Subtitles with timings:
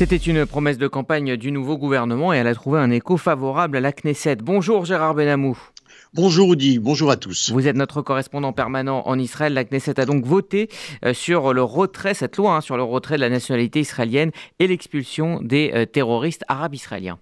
[0.00, 3.76] C'était une promesse de campagne du nouveau gouvernement et elle a trouvé un écho favorable
[3.76, 4.36] à la Knesset.
[4.36, 5.58] Bonjour Gérard Benamou.
[6.14, 7.50] Bonjour Audi, bonjour à tous.
[7.52, 9.52] Vous êtes notre correspondant permanent en Israël.
[9.52, 10.70] La Knesset a donc voté
[11.04, 14.68] euh, sur le retrait, cette loi, hein, sur le retrait de la nationalité israélienne et
[14.68, 17.18] l'expulsion des euh, terroristes arabes israéliens.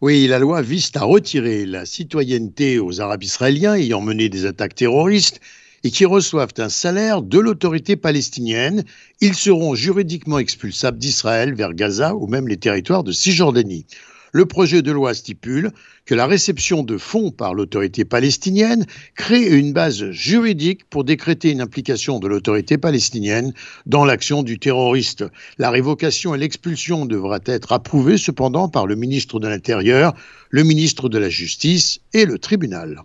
[0.00, 4.76] Oui, la loi vise à retirer la citoyenneté aux Arabes israéliens ayant mené des attaques
[4.76, 5.40] terroristes
[5.84, 8.84] et qui reçoivent un salaire de l'autorité palestinienne,
[9.20, 13.86] ils seront juridiquement expulsables d'Israël vers Gaza ou même les territoires de Cisjordanie.
[14.32, 15.70] Le projet de loi stipule
[16.04, 21.62] que la réception de fonds par l'autorité palestinienne crée une base juridique pour décréter une
[21.62, 23.54] implication de l'autorité palestinienne
[23.86, 25.24] dans l'action du terroriste.
[25.56, 30.14] La révocation et l'expulsion devraient être approuvées cependant par le ministre de l'Intérieur,
[30.50, 33.02] le ministre de la Justice et le tribunal.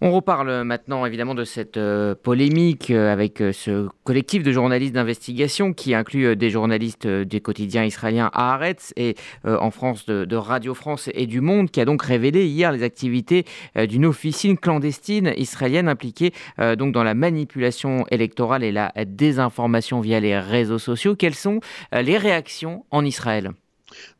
[0.00, 4.94] On reparle maintenant évidemment de cette euh, polémique euh, avec euh, ce collectif de journalistes
[4.94, 11.10] d'investigation qui inclut des journalistes des quotidiens israéliens Haaretz et en France de, Radio France
[11.14, 13.44] et du Monde qui a donc révélé hier les activités
[13.76, 20.38] d'une officine clandestine israélienne impliquée donc dans la manipulation électorale et la désinformation via les
[20.38, 21.16] réseaux sociaux.
[21.16, 21.60] Quelles sont
[21.92, 23.50] les réactions en Israël?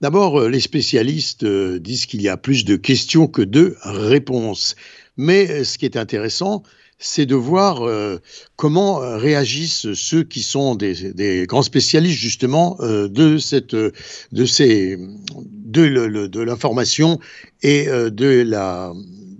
[0.00, 4.76] D'abord, les spécialistes disent qu'il y a plus de questions que de réponses.
[5.18, 6.62] Mais euh, ce qui est intéressant,
[7.00, 8.18] c'est de voir euh,
[8.56, 14.96] comment euh, réagissent ceux qui sont des, grands spécialistes justement de cette de ces
[15.66, 17.20] de, l'information
[17.62, 18.92] et de la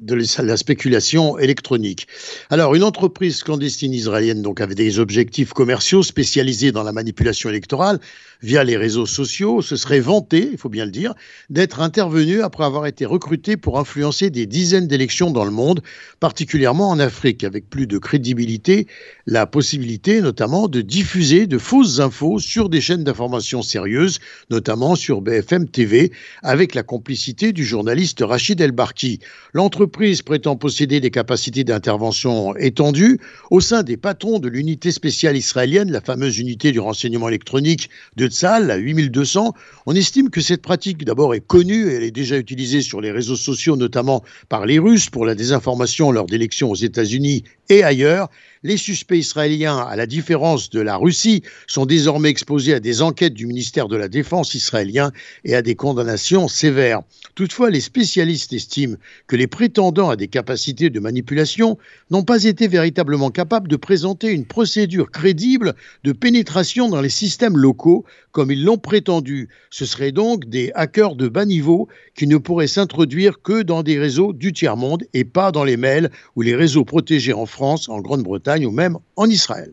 [0.09, 2.09] de la spéculation électronique.
[2.51, 8.01] Alors, une entreprise clandestine israélienne donc avait des objectifs commerciaux spécialisés dans la manipulation électorale
[8.41, 11.15] via les réseaux sociaux se serait vantée, il faut bien le dire,
[11.51, 15.83] d'être intervenue après avoir été recrutée pour influencer des dizaines d'élections dans le monde,
[16.21, 18.87] particulièrement en Afrique, avec plus de crédibilité,
[19.27, 25.21] la possibilité notamment de diffuser de fausses infos sur des chaînes d'information sérieuses, notamment sur
[25.21, 26.13] BFM TV,
[26.43, 29.19] avec la complicité du journaliste Rachid El-Barki.
[29.53, 33.19] L'entreprise prétend posséder des capacités d'intervention étendues
[33.51, 38.29] au sein des patrons de l'unité spéciale israélienne, la fameuse unité du renseignement électronique de
[38.29, 39.55] Tzal, la 8200.
[39.87, 43.11] On estime que cette pratique d'abord est connue et elle est déjà utilisée sur les
[43.11, 48.29] réseaux sociaux, notamment par les Russes pour la désinformation lors d'élections aux États-Unis et ailleurs.
[48.65, 53.35] Les suspects israéliens, à la différence de la Russie, sont désormais exposés à des enquêtes
[53.35, 55.13] du ministère de la Défense israélien
[55.45, 57.03] et à des condamnations sévères.
[57.37, 58.97] Toutefois, les spécialistes estiment
[59.29, 61.79] que les prétendants à des capacités de manipulation
[62.11, 67.57] n'ont pas été véritablement capables de présenter une procédure crédible de pénétration dans les systèmes
[67.57, 69.49] locaux comme ils l'ont prétendu.
[69.71, 73.99] Ce seraient donc des hackers de bas niveau qui ne pourraient s'introduire que dans des
[73.99, 78.01] réseaux du tiers-monde et pas dans les mails ou les réseaux protégés en France, en
[78.01, 79.73] Grande-Bretagne ou même en Israël.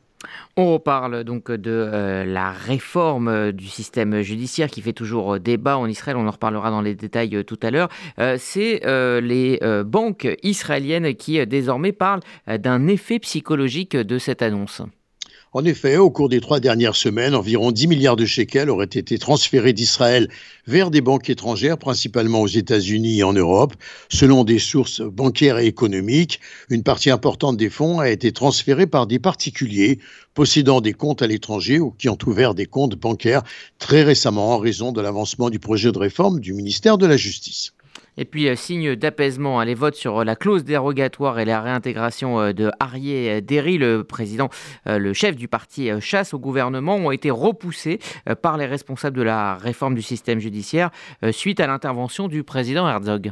[0.57, 5.87] On reparle donc de euh, la réforme du système judiciaire qui fait toujours débat en
[5.87, 6.17] Israël.
[6.17, 7.89] On en reparlera dans les détails euh, tout à l'heure.
[8.19, 8.81] Euh, c'est
[9.21, 14.81] les banques israéliennes qui désormais parlent d'un effet psychologique de cette annonce.
[15.57, 19.17] En effet, au cours des trois dernières semaines, environ 10 milliards de shekels auraient été
[19.17, 20.27] transférés d'Israël
[20.67, 23.73] vers des banques étrangères, principalement aux États-Unis et en Europe.
[24.09, 29.07] Selon des sources bancaires et économiques, une partie importante des fonds a été transférée par
[29.07, 29.99] des particuliers
[30.33, 33.43] possédant des comptes à l'étranger ou qui ont ouvert des comptes bancaires
[33.79, 37.71] très récemment en raison de l'avancement du projet de réforme du ministère de la Justice.
[38.17, 42.39] Et puis, euh, signe d'apaisement, les votes sur euh, la clause dérogatoire et la réintégration
[42.39, 44.49] euh, de Arié Derry, le président,
[44.85, 47.99] le chef du parti chasse au gouvernement, ont été repoussés
[48.41, 50.91] par les responsables de la réforme du système judiciaire
[51.31, 53.31] suite à l'intervention du président Herzog.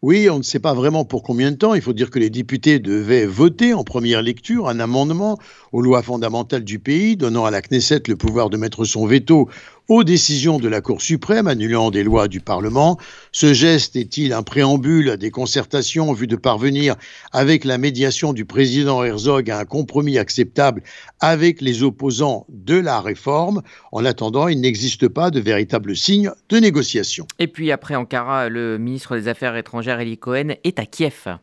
[0.00, 1.74] Oui, on ne sait pas vraiment pour combien de temps.
[1.74, 5.38] Il faut dire que les députés devaient voter en première lecture un amendement
[5.72, 9.48] aux lois fondamentales du pays, donnant à la Knesset le pouvoir de mettre son veto
[9.88, 12.98] aux décisions de la Cour suprême annulant des lois du Parlement.
[13.32, 16.94] Ce geste est-il un préambule à des concertations en vue de parvenir,
[17.32, 20.82] avec la médiation du président Herzog, à un compromis acceptable
[21.20, 23.62] avec les opposants de la réforme?
[23.90, 27.26] En attendant, il n'existe pas de véritable signe de négociation.
[27.38, 31.38] Et puis après Ankara, le ministre des Affaires étrangères, Eli Cohen, est à Kiev.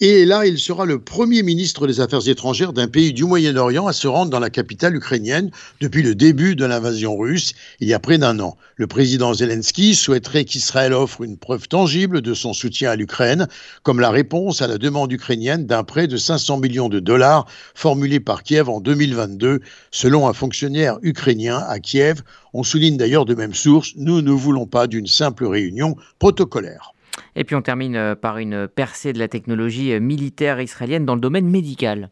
[0.00, 3.92] Et là, il sera le premier ministre des Affaires étrangères d'un pays du Moyen-Orient à
[3.92, 5.50] se rendre dans la capitale ukrainienne
[5.80, 8.56] depuis le début de l'invasion russe, il y a près d'un an.
[8.76, 13.48] Le président Zelensky souhaiterait qu'Israël offre une preuve tangible de son soutien à l'Ukraine,
[13.82, 18.20] comme la réponse à la demande ukrainienne d'un prêt de 500 millions de dollars formulé
[18.20, 19.58] par Kiev en 2022,
[19.90, 22.22] selon un fonctionnaire ukrainien à Kiev.
[22.52, 26.94] On souligne d'ailleurs de même source, nous ne voulons pas d'une simple réunion protocolaire.
[27.36, 31.14] Et puis on termine euh, par une percée de la technologie euh, militaire israélienne dans
[31.14, 32.10] le domaine médical.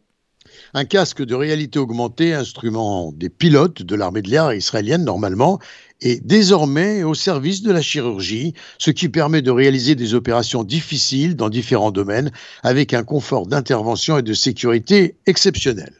[0.75, 5.59] Un casque de réalité augmentée, instrument des pilotes de l'armée de l'air israélienne normalement,
[6.01, 11.37] est désormais au service de la chirurgie, ce qui permet de réaliser des opérations difficiles
[11.37, 12.31] dans différents domaines
[12.63, 15.93] avec un confort d'intervention et de sécurité exceptionnel.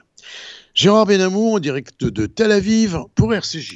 [0.75, 3.75] Gérard Benamou, en direct de Tel Aviv pour RCJ.